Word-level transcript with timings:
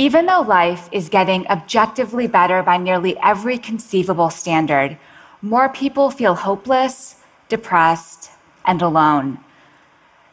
Even 0.00 0.24
though 0.24 0.40
life 0.40 0.88
is 0.92 1.10
getting 1.10 1.46
objectively 1.48 2.26
better 2.26 2.62
by 2.62 2.78
nearly 2.78 3.18
every 3.18 3.58
conceivable 3.58 4.30
standard, 4.30 4.96
more 5.42 5.68
people 5.68 6.10
feel 6.10 6.36
hopeless, 6.36 7.16
depressed, 7.50 8.30
and 8.64 8.80
alone. 8.80 9.40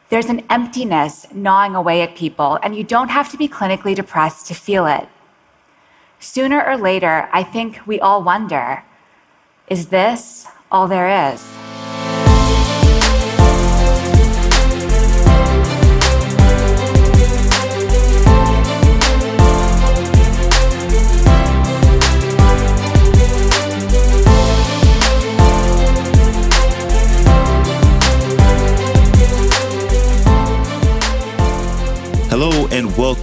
There's 0.08 0.30
an 0.30 0.46
emptiness 0.48 1.26
gnawing 1.34 1.74
away 1.74 2.00
at 2.00 2.16
people, 2.16 2.58
and 2.62 2.74
you 2.74 2.82
don't 2.82 3.10
have 3.10 3.30
to 3.30 3.36
be 3.36 3.46
clinically 3.46 3.94
depressed 3.94 4.46
to 4.46 4.54
feel 4.54 4.86
it. 4.86 5.06
Sooner 6.18 6.64
or 6.64 6.78
later, 6.78 7.28
I 7.30 7.42
think 7.42 7.86
we 7.86 8.00
all 8.00 8.22
wonder 8.22 8.84
is 9.68 9.88
this 9.88 10.46
all 10.72 10.88
there 10.88 11.34
is? 11.34 11.57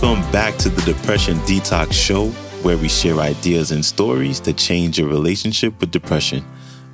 Welcome 0.01 0.29
back 0.29 0.57
to 0.57 0.67
the 0.67 0.81
Depression 0.81 1.37
Detox 1.39 1.93
Show, 1.93 2.27
where 2.63 2.77
we 2.77 2.89
share 2.89 3.19
ideas 3.19 3.71
and 3.71 3.83
stories 3.83 4.41
that 4.41 4.57
change 4.57 4.99
your 4.99 5.07
relationship 5.07 5.79
with 5.79 5.91
depression. 5.91 6.43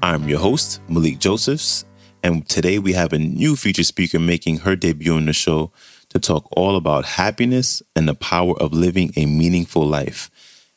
I'm 0.04 0.30
your 0.30 0.38
host, 0.38 0.82
Malikee 0.88 1.18
Josephs, 1.18 1.84
and 2.22 2.48
today 2.48 2.78
we 2.78 2.94
have 2.94 3.12
a 3.12 3.18
new 3.18 3.56
featured 3.56 3.88
speaker 3.88 4.20
making 4.20 4.58
her 4.60 4.76
debut 4.76 5.16
on 5.16 5.26
the 5.26 5.34
show 5.34 5.72
to 6.10 6.20
talk 6.20 6.48
all 6.52 6.76
about 6.76 7.06
happiness 7.06 7.82
and 7.96 8.08
the 8.08 8.14
power 8.14 8.54
of 8.62 8.72
living 8.72 9.12
a 9.16 9.26
meaningful 9.26 9.84
life. 9.84 10.30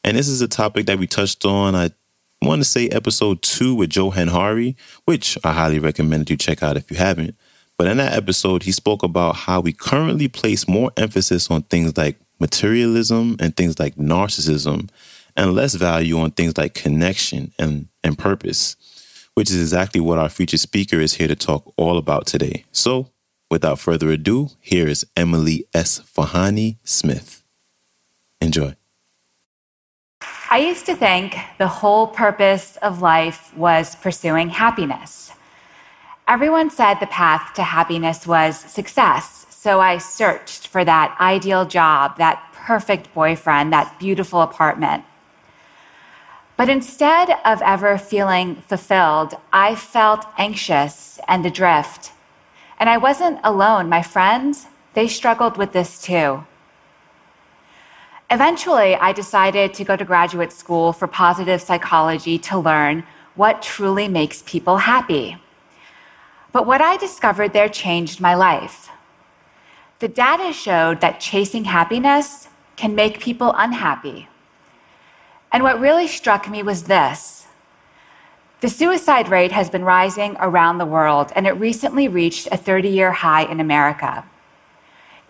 And 0.02 0.16
this 0.16 0.26
is 0.26 0.40
a 0.40 0.48
topic 0.48 0.86
that 0.86 0.98
we 0.98 1.06
touched 1.06 1.44
on, 1.44 1.74
I 1.74 1.90
want 2.40 2.62
to 2.62 2.68
say 2.68 2.88
episode 2.88 3.42
two 3.42 3.74
with 3.74 3.94
Johann 3.94 4.28
Hari, 4.28 4.76
which 5.04 5.36
I 5.44 5.52
highly 5.52 5.78
recommend 5.78 6.30
you 6.30 6.38
check 6.38 6.62
out 6.62 6.78
if 6.78 6.90
you 6.90 6.96
haven't. 6.96 7.36
But 7.76 7.88
in 7.88 7.96
that 7.96 8.16
episode, 8.16 8.62
he 8.62 8.72
spoke 8.72 9.02
about 9.02 9.34
how 9.34 9.60
we 9.60 9.72
currently 9.72 10.28
place 10.28 10.68
more 10.68 10.92
emphasis 10.96 11.50
on 11.50 11.62
things 11.62 11.96
like 11.96 12.16
materialism 12.38 13.36
and 13.40 13.56
things 13.56 13.78
like 13.78 13.96
narcissism 13.96 14.88
and 15.36 15.54
less 15.54 15.74
value 15.74 16.18
on 16.18 16.30
things 16.30 16.56
like 16.56 16.74
connection 16.74 17.52
and, 17.58 17.88
and 18.02 18.18
purpose, 18.18 18.76
which 19.34 19.50
is 19.50 19.60
exactly 19.60 20.00
what 20.00 20.18
our 20.18 20.28
featured 20.28 20.60
speaker 20.60 21.00
is 21.00 21.14
here 21.14 21.28
to 21.28 21.36
talk 21.36 21.72
all 21.76 21.98
about 21.98 22.26
today. 22.26 22.64
So, 22.72 23.10
without 23.50 23.78
further 23.78 24.10
ado, 24.10 24.50
here 24.60 24.88
is 24.88 25.06
Emily 25.16 25.66
Esfahani 25.74 26.76
Smith. 26.84 27.42
Enjoy. 28.40 28.76
I 30.50 30.58
used 30.58 30.86
to 30.86 30.94
think 30.94 31.36
the 31.58 31.66
whole 31.66 32.06
purpose 32.06 32.76
of 32.76 33.02
life 33.02 33.56
was 33.56 33.96
pursuing 33.96 34.50
happiness. 34.50 35.32
Everyone 36.28 36.70
said 36.70 36.94
the 37.00 37.06
path 37.06 37.54
to 37.54 37.62
happiness 37.62 38.26
was 38.26 38.58
success. 38.58 39.43
So 39.64 39.80
I 39.80 39.96
searched 39.96 40.68
for 40.68 40.84
that 40.84 41.16
ideal 41.18 41.64
job, 41.64 42.18
that 42.18 42.52
perfect 42.52 43.14
boyfriend, 43.14 43.72
that 43.72 43.98
beautiful 43.98 44.42
apartment. 44.42 45.04
But 46.58 46.68
instead 46.68 47.30
of 47.46 47.62
ever 47.62 47.96
feeling 47.96 48.56
fulfilled, 48.56 49.32
I 49.54 49.74
felt 49.74 50.26
anxious 50.36 51.18
and 51.26 51.46
adrift. 51.46 52.12
And 52.78 52.90
I 52.90 52.98
wasn't 52.98 53.40
alone. 53.42 53.88
My 53.88 54.02
friends, 54.02 54.66
they 54.92 55.08
struggled 55.08 55.56
with 55.56 55.72
this 55.72 56.02
too. 56.02 56.44
Eventually, 58.30 58.96
I 58.96 59.12
decided 59.12 59.72
to 59.72 59.84
go 59.84 59.96
to 59.96 60.04
graduate 60.04 60.52
school 60.52 60.92
for 60.92 61.06
positive 61.06 61.62
psychology 61.62 62.36
to 62.50 62.58
learn 62.58 63.02
what 63.34 63.62
truly 63.62 64.08
makes 64.08 64.42
people 64.42 64.76
happy. 64.76 65.38
But 66.52 66.66
what 66.66 66.82
I 66.82 66.98
discovered 66.98 67.54
there 67.54 67.70
changed 67.70 68.20
my 68.20 68.34
life. 68.34 68.90
The 70.04 70.08
data 70.08 70.52
showed 70.52 71.00
that 71.00 71.18
chasing 71.18 71.64
happiness 71.64 72.48
can 72.76 72.94
make 72.94 73.20
people 73.20 73.54
unhappy. 73.56 74.28
And 75.50 75.62
what 75.62 75.80
really 75.80 76.08
struck 76.08 76.46
me 76.46 76.62
was 76.62 76.82
this 76.82 77.46
the 78.60 78.68
suicide 78.68 79.30
rate 79.30 79.52
has 79.52 79.70
been 79.70 79.82
rising 79.82 80.36
around 80.38 80.76
the 80.76 80.84
world, 80.84 81.32
and 81.34 81.46
it 81.46 81.52
recently 81.52 82.06
reached 82.06 82.48
a 82.52 82.58
30 82.58 82.90
year 82.90 83.12
high 83.12 83.44
in 83.44 83.60
America. 83.60 84.26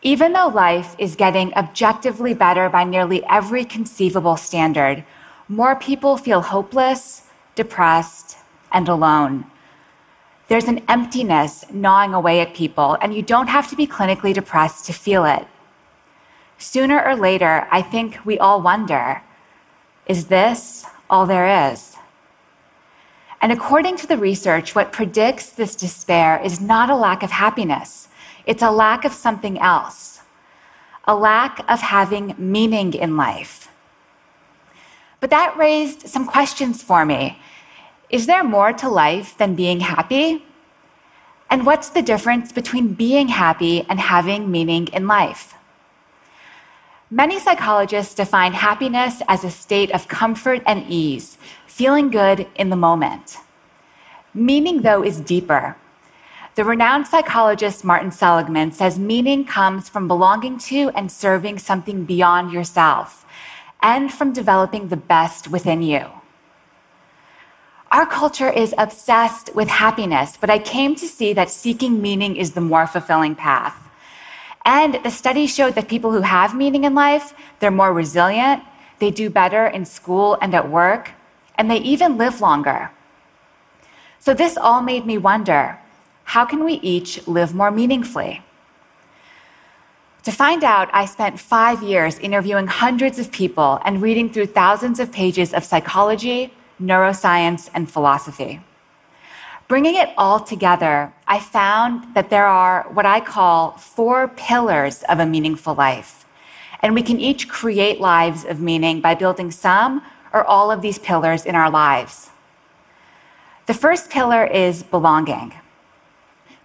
Even 0.03 0.33
though 0.33 0.49
life 0.49 0.97
is 0.99 1.15
getting 1.15 1.55
objectively 1.55 2.35
better 2.35 2.69
by 2.69 2.83
nearly 2.83 3.25
every 3.27 3.65
conceivable 3.65 4.37
standard, 4.37 5.05
more 5.47 5.77
people 5.77 6.17
feel 6.17 6.41
hopeless, 6.41 7.29
depressed, 7.55 8.39
and 8.73 8.89
alone 8.89 9.49
there's 10.49 10.65
an 10.65 10.83
emptiness 10.89 11.65
gnawing 11.73 12.13
away 12.15 12.41
at 12.41 12.55
people, 12.55 12.99
and 13.01 13.15
you 13.15 13.23
don't 13.23 13.49
have 13.49 13.69
to 13.71 13.77
be 13.77 13.87
clinically 13.87 14.35
depressed 14.35 14.85
to 14.87 14.93
feel 14.93 15.25
it. 15.25 15.47
Sooner 16.59 17.03
or 17.03 17.17
later, 17.17 17.67
I 17.71 17.83
think 17.83 18.25
we 18.25 18.39
all 18.39 18.61
wonder 18.61 19.23
is 20.07 20.27
this 20.27 20.85
all 21.09 21.27
there 21.27 21.73
is? 21.73 21.97
And 23.41 23.53
according 23.53 23.97
to 23.99 24.07
the 24.07 24.19
research, 24.19 24.75
what 24.75 24.93
predicts 24.93 25.51
this 25.51 25.77
despair 25.77 26.41
is 26.43 26.61
not 26.61 26.91
a 26.91 26.97
lack 26.97 27.23
of 27.23 27.31
happiness, 27.31 28.09
it's 28.47 28.63
a 28.63 28.71
lack 28.71 29.05
of 29.05 29.13
something 29.13 29.59
else, 29.59 30.21
a 31.05 31.15
lack 31.15 31.65
of 31.71 31.81
having 31.81 32.35
meaning 32.39 32.93
in 32.93 33.17
life. 33.17 33.69
But 35.21 35.31
that 35.31 35.57
raised 35.57 36.07
some 36.09 36.27
questions 36.27 36.83
for 36.83 37.07
me. 37.07 37.39
Is 38.11 38.27
there 38.27 38.45
more 38.45 38.73
to 38.75 38.89
life 38.89 39.37
than 39.39 39.55
being 39.55 39.81
happy? 39.81 40.45
And 41.51 41.65
what's 41.65 41.89
the 41.89 42.03
difference 42.03 42.53
between 42.53 42.95
being 42.95 43.29
happy 43.29 43.87
and 43.89 44.01
having 44.01 44.51
meaning 44.51 44.89
in 44.89 45.07
life? 45.07 45.55
Many 47.11 47.39
psychologists 47.39 48.15
define 48.15 48.55
happiness 48.55 49.23
as 49.29 49.45
a 49.45 49.51
state 49.51 49.93
of 49.93 50.09
comfort 50.09 50.63
and 50.67 50.85
ease, 50.89 51.39
feeling 51.67 52.11
good 52.11 52.47
in 52.57 52.71
the 52.71 52.77
moment. 52.77 53.39
Meaning, 54.33 54.83
though, 54.83 55.05
is 55.05 55.21
deeper. 55.21 55.77
The 56.57 56.65
renowned 56.65 57.07
psychologist 57.07 57.85
Martin 57.85 58.11
Seligman 58.11 58.73
says 58.73 58.99
meaning 58.99 59.45
comes 59.45 59.89
from 59.89 60.09
belonging 60.09 60.59
to 60.71 60.91
and 60.91 61.11
serving 61.11 61.59
something 61.59 62.05
beyond 62.05 62.53
yourself, 62.53 63.27
and 63.81 64.13
from 64.13 64.33
developing 64.33 64.89
the 64.89 64.97
best 64.97 65.49
within 65.49 65.83
you. 65.83 66.07
Our 67.95 68.07
culture 68.07 68.51
is 68.51 68.75
obsessed 68.77 69.55
with 69.55 69.69
happiness, 69.69 70.37
but 70.41 70.51
I 70.51 70.59
came 70.59 70.97
to 70.97 71.07
see 71.07 71.33
that 71.35 71.49
seeking 71.49 72.03
meaning 72.03 72.35
is 72.35 72.51
the 72.51 72.61
more 72.61 72.89
fulfilling 72.89 73.37
path. 73.37 73.89
And 74.65 74.99
the 75.05 75.13
studies 75.13 75.55
showed 75.55 75.77
that 75.77 75.87
people 75.87 76.11
who 76.11 76.23
have 76.23 76.57
meaning 76.57 76.83
in 76.83 76.97
life, 76.97 77.35
they're 77.61 77.71
more 77.71 77.93
resilient, 77.93 78.65
they 78.99 79.13
do 79.13 79.31
better 79.31 79.69
in 79.69 79.85
school 79.85 80.37
and 80.43 80.53
at 80.57 80.69
work, 80.69 81.13
and 81.55 81.71
they 81.71 81.77
even 81.77 82.19
live 82.19 82.41
longer. 82.41 82.91
So 84.19 84.35
this 84.35 84.57
all 84.57 84.83
made 84.83 85.07
me 85.07 85.17
wonder, 85.17 85.79
how 86.25 86.45
can 86.45 86.65
we 86.65 86.81
each 86.95 87.25
live 87.29 87.55
more 87.55 87.71
meaningfully? 87.71 88.43
To 90.25 90.33
find 90.33 90.65
out, 90.65 90.91
I 90.93 91.05
spent 91.05 91.39
five 91.39 91.81
years 91.81 92.19
interviewing 92.19 92.67
hundreds 92.67 93.21
of 93.21 93.31
people 93.31 93.79
and 93.85 94.03
reading 94.03 94.33
through 94.33 94.47
thousands 94.47 94.99
of 94.99 95.13
pages 95.13 95.55
of 95.55 95.63
psychology, 95.63 96.53
neuroscience, 96.81 97.71
and 97.75 97.91
philosophy. 97.91 98.61
Bringing 99.67 99.95
it 99.95 100.11
all 100.19 100.41
together, 100.41 101.13
I 101.27 101.41
found 101.41 102.15
that 102.15 102.29
there 102.29 102.47
are 102.47 102.87
what 102.93 103.07
I 103.07 103.21
call 103.21 103.73
four 103.73 104.29
pillars 104.29 105.03
of 105.09 105.19
a 105.19 105.27
meaningful 105.27 105.75
life. 105.75 106.27
And 106.81 106.95
we 106.95 107.03
can 107.03 107.19
each 107.19 107.49
create 107.49 107.99
lives 107.99 108.45
of 108.45 108.61
meaning 108.61 109.01
by 109.01 109.15
building 109.15 109.51
some 109.51 110.03
or 110.35 110.45
all 110.45 110.71
of 110.71 110.83
these 110.83 110.99
pillars 110.99 111.47
in 111.47 111.55
our 111.55 111.71
lives. 111.71 112.31
The 113.67 113.73
first 113.73 114.11
pillar 114.11 114.45
is 114.45 114.83
belonging. 114.83 115.55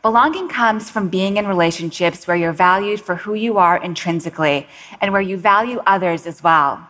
Belonging 0.02 0.50
comes 0.50 0.90
from 0.90 1.08
being 1.08 1.38
in 1.38 1.48
relationships 1.48 2.28
where 2.28 2.36
you're 2.36 2.52
valued 2.52 3.00
for 3.00 3.16
who 3.16 3.34
you 3.34 3.58
are 3.58 3.82
intrinsically 3.82 4.68
and 5.00 5.14
where 5.14 5.22
you 5.22 5.38
value 5.38 5.82
others 5.86 6.26
as 6.26 6.44
well. 6.44 6.86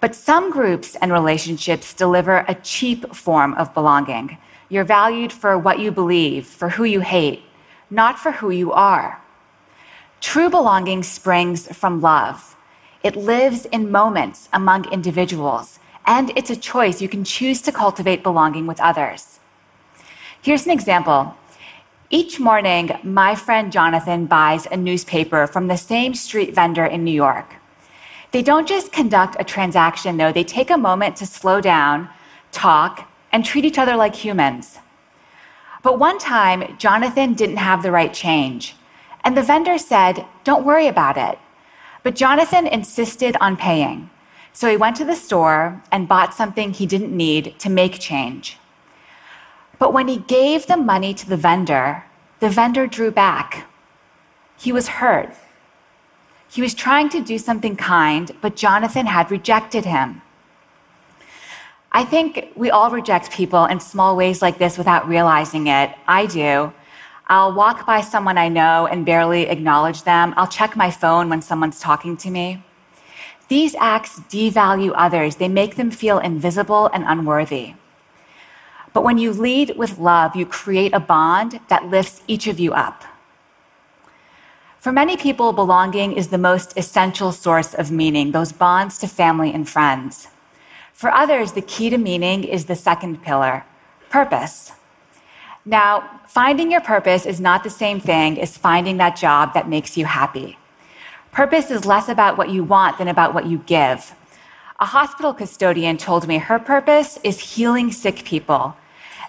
But 0.00 0.14
some 0.14 0.50
groups 0.50 0.96
and 0.96 1.12
relationships 1.12 1.92
deliver 1.92 2.44
a 2.46 2.54
cheap 2.54 3.14
form 3.14 3.54
of 3.54 3.74
belonging. 3.74 4.38
You're 4.68 4.84
valued 4.84 5.32
for 5.32 5.58
what 5.58 5.80
you 5.80 5.90
believe, 5.90 6.46
for 6.46 6.68
who 6.68 6.84
you 6.84 7.00
hate, 7.00 7.42
not 7.90 8.18
for 8.18 8.32
who 8.32 8.50
you 8.50 8.72
are. 8.72 9.20
True 10.20 10.50
belonging 10.50 11.02
springs 11.02 11.66
from 11.76 12.00
love. 12.00 12.56
It 13.02 13.16
lives 13.16 13.64
in 13.66 13.90
moments 13.90 14.48
among 14.52 14.92
individuals, 14.92 15.78
and 16.04 16.32
it's 16.36 16.50
a 16.50 16.56
choice. 16.56 17.00
You 17.00 17.08
can 17.08 17.24
choose 17.24 17.62
to 17.62 17.72
cultivate 17.72 18.22
belonging 18.22 18.66
with 18.66 18.80
others. 18.80 19.38
Here's 20.42 20.66
an 20.66 20.72
example. 20.72 21.34
Each 22.10 22.40
morning, 22.40 22.90
my 23.02 23.34
friend 23.34 23.70
Jonathan 23.72 24.26
buys 24.26 24.66
a 24.66 24.76
newspaper 24.76 25.46
from 25.46 25.66
the 25.66 25.76
same 25.76 26.14
street 26.14 26.54
vendor 26.54 26.84
in 26.84 27.04
New 27.04 27.12
York. 27.12 27.56
They 28.30 28.42
don't 28.42 28.68
just 28.68 28.92
conduct 28.92 29.36
a 29.38 29.44
transaction, 29.44 30.16
though, 30.16 30.32
they 30.32 30.44
take 30.44 30.70
a 30.70 30.76
moment 30.76 31.16
to 31.16 31.26
slow 31.26 31.60
down, 31.60 32.08
talk, 32.52 33.10
and 33.32 33.44
treat 33.44 33.64
each 33.64 33.78
other 33.78 33.96
like 33.96 34.14
humans. 34.14 34.78
But 35.82 35.98
one 35.98 36.18
time, 36.18 36.76
Jonathan 36.78 37.34
didn't 37.34 37.56
have 37.56 37.82
the 37.82 37.92
right 37.92 38.12
change, 38.12 38.76
and 39.24 39.36
the 39.36 39.42
vendor 39.42 39.78
said, 39.78 40.26
Don't 40.44 40.66
worry 40.66 40.88
about 40.88 41.16
it. 41.16 41.38
But 42.02 42.16
Jonathan 42.16 42.66
insisted 42.66 43.36
on 43.40 43.56
paying. 43.56 44.10
So 44.52 44.68
he 44.68 44.76
went 44.76 44.96
to 44.96 45.04
the 45.04 45.14
store 45.14 45.82
and 45.92 46.08
bought 46.08 46.34
something 46.34 46.72
he 46.72 46.86
didn't 46.86 47.16
need 47.16 47.58
to 47.60 47.70
make 47.70 48.00
change. 48.00 48.58
But 49.78 49.92
when 49.92 50.08
he 50.08 50.18
gave 50.18 50.66
the 50.66 50.76
money 50.76 51.14
to 51.14 51.28
the 51.28 51.36
vendor, 51.36 52.04
the 52.40 52.48
vendor 52.48 52.86
drew 52.86 53.10
back. 53.10 53.66
He 54.58 54.72
was 54.72 54.88
hurt. 54.88 55.32
He 56.48 56.62
was 56.62 56.74
trying 56.74 57.08
to 57.10 57.20
do 57.20 57.38
something 57.38 57.76
kind, 57.76 58.30
but 58.40 58.56
Jonathan 58.56 59.06
had 59.06 59.30
rejected 59.30 59.84
him. 59.84 60.22
I 61.92 62.04
think 62.04 62.52
we 62.54 62.70
all 62.70 62.90
reject 62.90 63.30
people 63.30 63.64
in 63.66 63.80
small 63.80 64.16
ways 64.16 64.40
like 64.40 64.58
this 64.58 64.78
without 64.78 65.08
realizing 65.08 65.66
it. 65.66 65.94
I 66.06 66.26
do. 66.26 66.72
I'll 67.26 67.52
walk 67.52 67.86
by 67.86 68.00
someone 68.00 68.38
I 68.38 68.48
know 68.48 68.86
and 68.86 69.04
barely 69.04 69.48
acknowledge 69.48 70.02
them. 70.04 70.32
I'll 70.36 70.46
check 70.46 70.76
my 70.76 70.90
phone 70.90 71.28
when 71.28 71.42
someone's 71.42 71.80
talking 71.80 72.16
to 72.18 72.30
me. 72.30 72.62
These 73.48 73.74
acts 73.76 74.20
devalue 74.20 74.92
others, 74.94 75.36
they 75.36 75.48
make 75.48 75.76
them 75.76 75.90
feel 75.90 76.18
invisible 76.18 76.90
and 76.92 77.04
unworthy. 77.06 77.74
But 78.92 79.04
when 79.04 79.18
you 79.18 79.32
lead 79.32 79.76
with 79.76 79.98
love, 79.98 80.36
you 80.36 80.44
create 80.44 80.92
a 80.94 81.00
bond 81.00 81.60
that 81.68 81.86
lifts 81.86 82.22
each 82.26 82.46
of 82.46 82.58
you 82.58 82.72
up. 82.72 83.04
For 84.80 84.92
many 84.92 85.16
people, 85.16 85.52
belonging 85.52 86.12
is 86.12 86.28
the 86.28 86.38
most 86.38 86.72
essential 86.78 87.32
source 87.32 87.74
of 87.74 87.90
meaning, 87.90 88.30
those 88.30 88.52
bonds 88.52 88.96
to 88.98 89.08
family 89.08 89.52
and 89.52 89.68
friends. 89.68 90.28
For 90.92 91.10
others, 91.10 91.52
the 91.52 91.62
key 91.62 91.90
to 91.90 91.98
meaning 91.98 92.44
is 92.44 92.66
the 92.66 92.76
second 92.76 93.22
pillar 93.22 93.64
purpose. 94.08 94.72
Now, 95.64 96.20
finding 96.28 96.70
your 96.70 96.80
purpose 96.80 97.26
is 97.26 97.40
not 97.40 97.64
the 97.64 97.70
same 97.70 97.98
thing 97.98 98.40
as 98.40 98.56
finding 98.56 98.98
that 98.98 99.16
job 99.16 99.52
that 99.52 99.68
makes 99.68 99.98
you 99.98 100.04
happy. 100.04 100.56
Purpose 101.32 101.72
is 101.72 101.84
less 101.84 102.08
about 102.08 102.38
what 102.38 102.48
you 102.48 102.62
want 102.62 102.98
than 102.98 103.08
about 103.08 103.34
what 103.34 103.46
you 103.46 103.58
give. 103.58 104.14
A 104.78 104.86
hospital 104.86 105.34
custodian 105.34 105.96
told 105.96 106.28
me 106.28 106.38
her 106.38 106.58
purpose 106.60 107.18
is 107.24 107.40
healing 107.56 107.90
sick 107.90 108.24
people. 108.24 108.76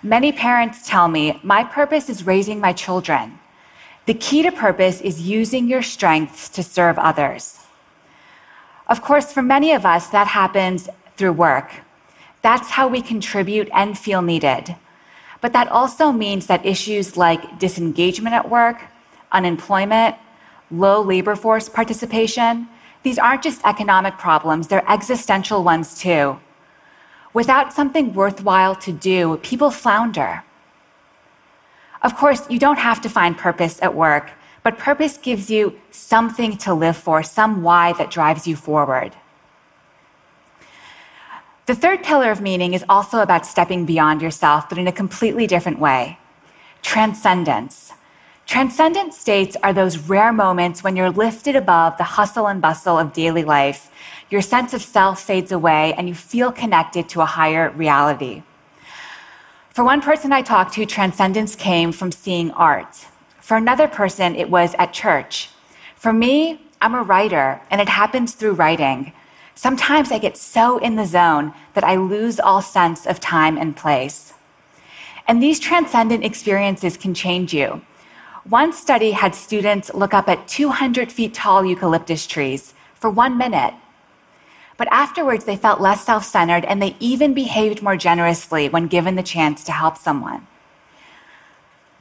Many 0.04 0.32
parents 0.32 0.88
tell 0.88 1.08
me, 1.08 1.40
my 1.44 1.64
purpose 1.64 2.08
is 2.08 2.26
raising 2.26 2.60
my 2.60 2.72
children. 2.72 3.40
The 4.06 4.14
key 4.14 4.42
to 4.44 4.52
purpose 4.52 5.02
is 5.02 5.22
using 5.22 5.68
your 5.68 5.82
strengths 5.82 6.50
to 6.50 6.64
serve 6.64 6.98
others. 6.98 7.60
Of 8.88 9.02
course, 9.02 9.32
for 9.32 9.44
many 9.44 9.72
of 9.72 9.86
us, 9.86 10.08
that 10.08 10.28
happens 10.28 10.90
through 11.16 11.34
work. 11.34 11.72
That's 12.42 12.72
how 12.72 12.88
we 12.88 13.02
contribute 13.02 13.70
and 13.74 13.98
feel 13.98 14.22
needed. 14.22 14.76
But 15.42 15.54
that 15.54 15.68
also 15.70 16.12
means 16.12 16.48
that 16.48 16.66
issues 16.66 17.16
like 17.16 17.60
disengagement 17.60 18.36
at 18.36 18.50
work, 18.50 18.82
unemployment, 19.32 20.16
low 20.72 21.02
labor 21.02 21.36
force 21.36 21.70
participation, 21.70 22.68
these 23.04 23.18
aren't 23.18 23.44
just 23.44 23.62
economic 23.64 24.18
problems, 24.18 24.68
they're 24.68 24.92
existential 24.92 25.64
ones 25.64 25.98
too. 26.00 26.40
Without 27.34 27.72
something 27.72 28.14
worthwhile 28.14 28.76
to 28.76 28.92
do, 28.92 29.38
people 29.38 29.72
flounder. 29.72 30.44
Of 32.02 32.16
course, 32.16 32.50
you 32.50 32.60
don't 32.60 32.80
have 32.80 33.02
to 33.02 33.10
find 33.10 33.38
purpose 33.38 33.82
at 33.82 33.94
work, 33.94 34.32
but 34.64 34.78
purpose 34.78 35.18
gives 35.18 35.50
you 35.50 35.80
something 35.92 36.58
to 36.58 36.74
live 36.74 36.98
for, 36.98 37.24
some 37.24 37.64
why 37.64 37.94
that 37.94 38.12
drives 38.12 38.48
you 38.48 38.56
forward. 38.56 39.14
The 41.66 41.76
third 41.76 42.04
pillar 42.04 42.32
of 42.32 42.42
meaning 42.42 42.74
is 42.74 42.84
also 42.90 43.20
about 43.20 43.46
stepping 43.46 43.86
beyond 43.86 44.22
yourself, 44.22 44.68
but 44.70 44.78
in 44.78 44.88
a 44.88 44.92
completely 44.92 45.46
different 45.46 45.80
way 45.80 46.18
transcendence. 46.82 47.94
Transcendent 48.48 49.14
states 49.14 49.56
are 49.62 49.74
those 49.74 49.98
rare 49.98 50.34
moments 50.34 50.84
when 50.84 50.96
you're 50.96 51.12
lifted 51.12 51.56
above 51.56 51.98
the 51.98 52.04
hustle 52.04 52.48
and 52.48 52.60
bustle 52.60 52.98
of 52.98 53.14
daily 53.14 53.44
life. 53.44 53.92
Your 54.32 54.42
sense 54.42 54.74
of 54.74 54.82
self 54.82 55.22
fades 55.22 55.52
away 55.52 55.94
and 55.94 56.08
you 56.08 56.16
feel 56.16 56.52
connected 56.52 57.08
to 57.10 57.22
a 57.22 57.26
higher 57.26 57.70
reality. 57.70 58.42
For 59.80 59.86
one 59.86 60.02
person 60.02 60.34
I 60.34 60.42
talked 60.42 60.74
to, 60.74 60.86
transcendence 60.86 61.56
came 61.56 61.94
from 61.94 62.12
seeing 62.12 62.52
art. 62.52 63.08
For 63.40 63.56
another 63.56 63.88
person, 63.88 64.36
it 64.36 64.50
was 64.50 64.76
at 64.78 64.92
church. 64.92 65.52
For 65.96 66.12
me, 66.12 66.60
I'm 66.82 66.94
a 66.94 67.02
writer, 67.02 67.62
and 67.72 67.80
it 67.80 67.88
happens 67.88 68.34
through 68.34 68.56
writing. 68.56 69.14
Sometimes 69.56 70.12
I 70.12 70.18
get 70.18 70.36
so 70.36 70.80
in 70.80 70.98
the 70.98 71.06
zone 71.06 71.54
that 71.76 71.86
I 71.86 71.96
lose 71.96 72.42
all 72.42 72.62
sense 72.62 73.06
of 73.06 73.22
time 73.22 73.58
and 73.58 73.74
place. 73.74 74.34
And 75.30 75.42
these 75.42 75.62
transcendent 75.62 76.26
experiences 76.26 76.98
can 76.98 77.14
change 77.14 77.54
you. 77.54 77.82
One 78.44 78.74
study 78.74 79.12
had 79.12 79.34
students 79.34 79.94
look 79.94 80.14
up 80.14 80.28
at 80.28 80.50
200 80.50 81.10
feet 81.10 81.34
tall 81.34 81.64
eucalyptus 81.64 82.28
trees 82.28 82.74
for 82.96 83.10
one 83.10 83.38
minute. 83.38 83.76
But 84.80 84.88
afterwards, 84.92 85.44
they 85.44 85.58
felt 85.58 85.82
less 85.82 86.06
self 86.06 86.24
centered 86.24 86.64
and 86.64 86.82
they 86.82 86.96
even 87.02 87.34
behaved 87.34 87.84
more 87.84 87.98
generously 87.98 88.70
when 88.70 88.88
given 88.88 89.16
the 89.16 89.22
chance 89.22 89.62
to 89.66 89.74
help 89.74 89.98
someone. 89.98 90.48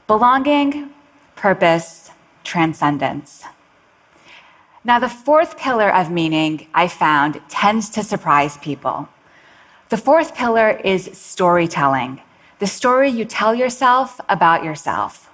Belonging, 0.06 0.90
purpose, 1.34 2.12
transcendence. 2.44 3.42
Now, 4.84 5.00
the 5.00 5.08
fourth 5.08 5.58
pillar 5.58 5.92
of 5.92 6.12
meaning 6.12 6.69
I 6.72 6.86
found 6.86 7.40
tends 7.48 7.90
to 7.90 8.04
surprise 8.04 8.56
people. 8.58 9.08
The 9.88 9.96
fourth 9.96 10.36
pillar 10.36 10.70
is 10.84 11.10
storytelling, 11.19 12.22
the 12.60 12.69
story 12.69 13.10
you 13.10 13.24
tell 13.24 13.56
yourself 13.56 14.20
about 14.28 14.62
yourself. 14.62 15.31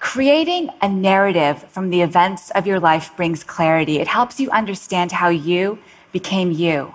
Creating 0.00 0.68
a 0.82 0.88
narrative 0.88 1.62
from 1.70 1.88
the 1.88 2.02
events 2.02 2.50
of 2.50 2.66
your 2.66 2.78
life 2.78 3.16
brings 3.16 3.42
clarity. 3.42 3.98
It 4.00 4.06
helps 4.06 4.38
you 4.38 4.50
understand 4.50 5.12
how 5.12 5.30
you 5.30 5.78
became 6.12 6.50
you. 6.50 6.94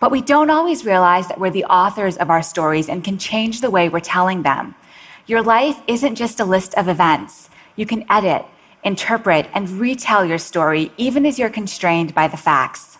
But 0.00 0.10
we 0.10 0.22
don't 0.22 0.50
always 0.50 0.84
realize 0.84 1.28
that 1.28 1.40
we're 1.40 1.50
the 1.50 1.64
authors 1.64 2.16
of 2.16 2.30
our 2.30 2.42
stories 2.42 2.88
and 2.88 3.02
can 3.02 3.18
change 3.18 3.60
the 3.60 3.70
way 3.70 3.88
we're 3.88 4.00
telling 4.00 4.42
them. 4.42 4.74
Your 5.26 5.42
life 5.42 5.80
isn't 5.86 6.14
just 6.14 6.40
a 6.40 6.44
list 6.44 6.74
of 6.74 6.88
events. 6.88 7.50
You 7.76 7.84
can 7.84 8.04
edit, 8.10 8.44
interpret, 8.84 9.48
and 9.52 9.68
retell 9.70 10.24
your 10.24 10.38
story 10.38 10.92
even 10.96 11.26
as 11.26 11.38
you're 11.38 11.50
constrained 11.50 12.14
by 12.14 12.28
the 12.28 12.36
facts. 12.36 12.98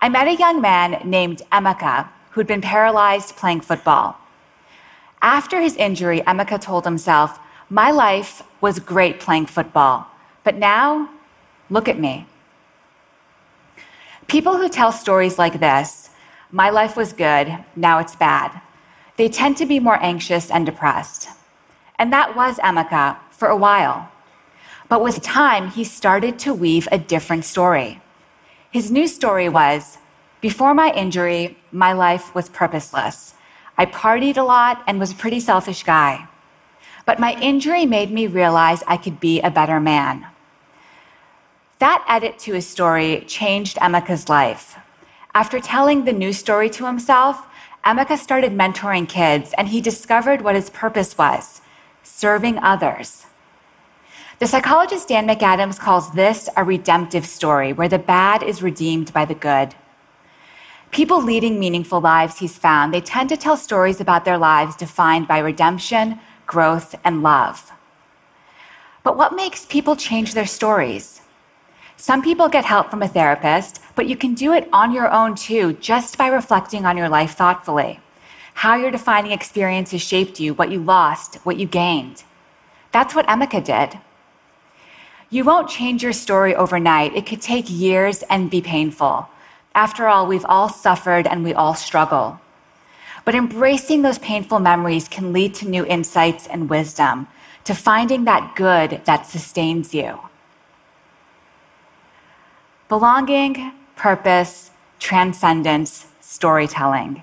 I 0.00 0.08
met 0.08 0.28
a 0.28 0.36
young 0.36 0.60
man 0.60 1.02
named 1.04 1.42
Emeka 1.50 2.08
who'd 2.30 2.46
been 2.46 2.60
paralyzed 2.60 3.36
playing 3.36 3.60
football. 3.62 4.16
After 5.20 5.60
his 5.60 5.74
injury, 5.76 6.20
Emeka 6.20 6.60
told 6.60 6.84
himself, 6.84 7.40
My 7.68 7.90
life 7.90 8.42
was 8.60 8.78
great 8.78 9.18
playing 9.18 9.46
football, 9.46 10.06
but 10.44 10.54
now, 10.54 11.10
look 11.68 11.88
at 11.88 11.98
me. 11.98 12.26
People 14.28 14.58
who 14.58 14.68
tell 14.68 14.92
stories 14.92 15.38
like 15.38 15.58
this, 15.58 16.10
my 16.52 16.68
life 16.68 16.98
was 16.98 17.14
good, 17.14 17.64
now 17.74 17.98
it's 17.98 18.14
bad, 18.14 18.60
they 19.16 19.26
tend 19.26 19.56
to 19.56 19.64
be 19.64 19.80
more 19.80 19.98
anxious 20.02 20.50
and 20.50 20.66
depressed. 20.66 21.30
And 21.98 22.12
that 22.12 22.36
was 22.36 22.58
Emeka 22.58 23.16
for 23.30 23.48
a 23.48 23.56
while. 23.56 24.12
But 24.90 25.02
with 25.02 25.22
time, 25.22 25.70
he 25.70 25.82
started 25.82 26.38
to 26.40 26.52
weave 26.52 26.86
a 26.92 26.98
different 26.98 27.46
story. 27.46 28.02
His 28.70 28.90
new 28.90 29.06
story 29.08 29.48
was 29.48 29.96
Before 30.42 30.74
my 30.74 30.92
injury, 30.92 31.56
my 31.72 31.94
life 31.94 32.34
was 32.34 32.50
purposeless. 32.50 33.32
I 33.78 33.86
partied 33.86 34.36
a 34.36 34.42
lot 34.42 34.84
and 34.86 35.00
was 35.00 35.12
a 35.12 35.22
pretty 35.22 35.40
selfish 35.40 35.84
guy. 35.84 36.28
But 37.06 37.18
my 37.18 37.32
injury 37.40 37.86
made 37.86 38.10
me 38.10 38.26
realize 38.26 38.82
I 38.86 38.98
could 38.98 39.20
be 39.20 39.40
a 39.40 39.50
better 39.50 39.80
man. 39.80 40.26
That 41.78 42.04
edit 42.08 42.38
to 42.40 42.54
his 42.54 42.66
story 42.66 43.24
changed 43.26 43.76
Emeka's 43.76 44.28
life. 44.28 44.76
After 45.32 45.60
telling 45.60 46.04
the 46.04 46.12
new 46.12 46.32
story 46.32 46.68
to 46.70 46.86
himself, 46.86 47.46
Emeka 47.84 48.18
started 48.18 48.52
mentoring 48.52 49.08
kids 49.08 49.54
and 49.56 49.68
he 49.68 49.80
discovered 49.80 50.42
what 50.42 50.56
his 50.56 50.70
purpose 50.70 51.16
was 51.16 51.60
serving 52.02 52.58
others. 52.58 53.26
The 54.40 54.46
psychologist 54.46 55.08
Dan 55.08 55.28
McAdams 55.28 55.78
calls 55.78 56.12
this 56.12 56.48
a 56.56 56.64
redemptive 56.64 57.26
story 57.26 57.72
where 57.72 57.88
the 57.88 57.98
bad 57.98 58.42
is 58.42 58.62
redeemed 58.62 59.12
by 59.12 59.24
the 59.24 59.34
good. 59.34 59.74
People 60.90 61.22
leading 61.22 61.60
meaningful 61.60 62.00
lives, 62.00 62.38
he's 62.38 62.56
found, 62.56 62.92
they 62.92 63.00
tend 63.00 63.28
to 63.28 63.36
tell 63.36 63.56
stories 63.56 64.00
about 64.00 64.24
their 64.24 64.38
lives 64.38 64.74
defined 64.74 65.28
by 65.28 65.38
redemption, 65.38 66.18
growth, 66.46 66.94
and 67.04 67.22
love. 67.22 67.70
But 69.04 69.16
what 69.16 69.36
makes 69.36 69.66
people 69.66 69.96
change 69.96 70.34
their 70.34 70.46
stories? 70.46 71.20
Some 72.00 72.22
people 72.22 72.48
get 72.48 72.64
help 72.64 72.90
from 72.90 73.02
a 73.02 73.08
therapist, 73.08 73.82
but 73.96 74.06
you 74.06 74.16
can 74.16 74.34
do 74.34 74.52
it 74.52 74.68
on 74.72 74.92
your 74.92 75.10
own 75.12 75.34
too, 75.34 75.72
just 75.74 76.16
by 76.16 76.28
reflecting 76.28 76.86
on 76.86 76.96
your 76.96 77.08
life 77.08 77.32
thoughtfully. 77.32 77.98
How 78.54 78.76
your 78.76 78.92
defining 78.92 79.32
experiences 79.32 80.00
shaped 80.00 80.38
you, 80.38 80.54
what 80.54 80.70
you 80.70 80.78
lost, 80.78 81.34
what 81.42 81.56
you 81.56 81.66
gained. 81.66 82.22
That's 82.92 83.16
what 83.16 83.26
Emeka 83.26 83.64
did. 83.64 83.98
You 85.28 85.42
won't 85.42 85.68
change 85.68 86.04
your 86.04 86.12
story 86.12 86.54
overnight. 86.54 87.16
It 87.16 87.26
could 87.26 87.42
take 87.42 87.66
years 87.68 88.22
and 88.30 88.48
be 88.48 88.62
painful. 88.62 89.28
After 89.74 90.06
all, 90.06 90.28
we've 90.28 90.46
all 90.46 90.68
suffered 90.68 91.26
and 91.26 91.42
we 91.42 91.52
all 91.52 91.74
struggle. 91.74 92.40
But 93.24 93.34
embracing 93.34 94.02
those 94.02 94.20
painful 94.20 94.60
memories 94.60 95.08
can 95.08 95.32
lead 95.32 95.52
to 95.56 95.68
new 95.68 95.84
insights 95.84 96.46
and 96.46 96.70
wisdom, 96.70 97.26
to 97.64 97.74
finding 97.74 98.24
that 98.24 98.54
good 98.54 99.02
that 99.04 99.26
sustains 99.26 99.92
you. 99.92 100.20
Belonging, 102.88 103.72
purpose, 103.96 104.70
transcendence, 104.98 106.06
storytelling. 106.22 107.22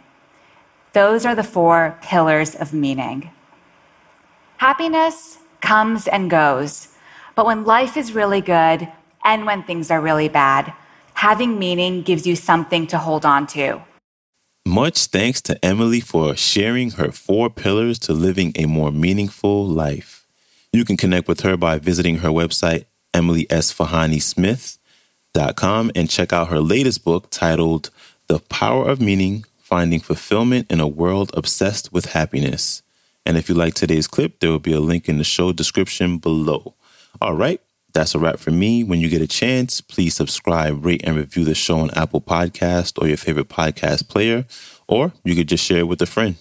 Those 0.93 1.25
are 1.25 1.33
the 1.33 1.43
four 1.43 1.97
pillars 2.03 2.53
of 2.53 2.71
meaning. 2.71 3.31
Happiness 4.57 5.39
comes 5.61 6.07
and 6.07 6.29
goes, 6.29 6.89
but 7.33 7.47
when 7.47 7.65
life 7.65 7.97
is 7.97 8.13
really 8.13 8.41
good 8.41 8.87
and 9.23 9.47
when 9.47 9.63
things 9.63 9.89
are 9.89 9.99
really 9.99 10.29
bad, 10.29 10.71
having 11.15 11.57
meaning 11.57 12.03
gives 12.03 12.27
you 12.27 12.35
something 12.35 12.85
to 12.85 12.99
hold 12.99 13.25
on 13.25 13.47
to. 13.47 13.81
Much 14.67 15.07
thanks 15.07 15.41
to 15.41 15.65
Emily 15.65 15.99
for 15.99 16.35
sharing 16.35 16.91
her 16.91 17.11
four 17.11 17.49
pillars 17.49 17.97
to 17.97 18.13
living 18.13 18.51
a 18.55 18.67
more 18.67 18.91
meaningful 18.91 19.65
life. 19.65 20.27
You 20.71 20.85
can 20.85 20.95
connect 20.95 21.27
with 21.27 21.39
her 21.39 21.57
by 21.57 21.79
visiting 21.79 22.17
her 22.17 22.29
website, 22.29 22.85
emilyesfahanismith.com, 25.35 25.91
and 25.95 26.09
check 26.09 26.33
out 26.33 26.47
her 26.49 26.59
latest 26.59 27.03
book 27.03 27.27
titled 27.29 27.89
The 28.27 28.39
Power 28.39 28.89
of 28.89 29.01
Meaning 29.01 29.45
Finding 29.59 29.99
Fulfillment 29.99 30.69
in 30.69 30.79
a 30.79 30.87
World 30.87 31.31
Obsessed 31.33 31.91
with 31.91 32.13
Happiness. 32.13 32.81
And 33.25 33.37
if 33.37 33.49
you 33.49 33.55
like 33.55 33.73
today's 33.73 34.07
clip, 34.07 34.39
there 34.39 34.51
will 34.51 34.59
be 34.59 34.73
a 34.73 34.79
link 34.79 35.09
in 35.09 35.17
the 35.17 35.23
show 35.23 35.51
description 35.51 36.19
below. 36.19 36.75
All 37.21 37.33
right, 37.33 37.59
that's 37.93 38.13
a 38.13 38.19
wrap 38.19 38.39
for 38.39 38.51
me. 38.51 38.83
When 38.83 38.99
you 38.99 39.09
get 39.09 39.21
a 39.21 39.27
chance, 39.27 39.81
please 39.81 40.15
subscribe, 40.15 40.85
rate, 40.85 41.01
and 41.03 41.15
review 41.15 41.43
the 41.43 41.55
show 41.55 41.79
on 41.79 41.91
Apple 41.91 42.21
Podcast 42.21 43.01
or 43.01 43.07
your 43.07 43.17
favorite 43.17 43.49
podcast 43.49 44.07
player, 44.07 44.45
or 44.87 45.13
you 45.23 45.35
could 45.35 45.49
just 45.49 45.63
share 45.63 45.79
it 45.79 45.87
with 45.87 46.01
a 46.01 46.05
friend. 46.05 46.35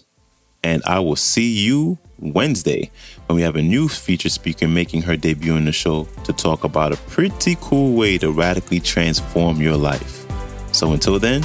And 0.63 0.83
I 0.87 1.01
will 1.01 1.17
see 1.17 1.51
you 1.51 1.99
Wednesday 2.19 2.91
when 3.27 3.37
we 3.37 3.43
have 3.43 3.57
a 3.57 3.63
new 3.63 3.89
feature 3.89 4.29
speaker 4.29 4.69
making 4.69 5.03
her 5.03 5.17
debut 5.17 5.57
in 5.57 5.65
the 5.65 5.73
show 5.73 6.05
to 6.25 6.33
talk 6.33 6.65
about 6.65 6.93
a 6.93 6.97
pretty 7.09 7.57
cool 7.61 7.95
way 7.95 8.19
to 8.19 8.31
radically 8.33 8.81
transform 8.81 9.61
your 9.61 9.77
life. 9.77 10.27
So 10.73 10.93
until 10.93 11.19
then, 11.19 11.43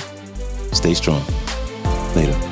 stay 0.72 0.94
strong. 0.94 1.24
Later. 2.16 2.49